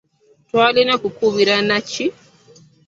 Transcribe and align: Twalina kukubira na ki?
Twalina 0.47 0.93
kukubira 1.01 1.55
na 1.67 1.77
ki? 1.89 2.05